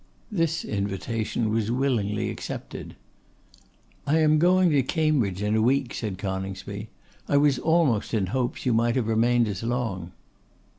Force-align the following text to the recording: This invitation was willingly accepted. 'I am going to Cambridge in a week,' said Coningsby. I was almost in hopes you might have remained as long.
This 0.31 0.65
invitation 0.65 1.51
was 1.51 1.69
willingly 1.69 2.31
accepted. 2.31 2.95
'I 4.07 4.17
am 4.17 4.39
going 4.39 4.71
to 4.71 4.81
Cambridge 4.81 5.43
in 5.43 5.55
a 5.55 5.61
week,' 5.61 5.93
said 5.93 6.17
Coningsby. 6.17 6.89
I 7.27 7.37
was 7.37 7.59
almost 7.59 8.11
in 8.11 8.25
hopes 8.33 8.65
you 8.65 8.73
might 8.73 8.95
have 8.95 9.05
remained 9.07 9.47
as 9.47 9.61
long. 9.61 10.11